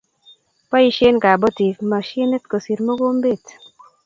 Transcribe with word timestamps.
Boisie 0.69 1.09
kabotik 1.23 1.77
mashinit 1.91 2.43
kosir 2.51 2.79
mokombet, 2.87 3.43